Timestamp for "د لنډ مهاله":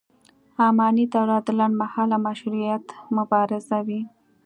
1.45-2.17